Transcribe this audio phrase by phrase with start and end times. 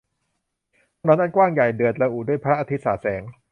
[0.99, 3.21] ถนนอันกว้างใหญ่ เดือดระอุด้วยพระอาทิตย์สาดแสง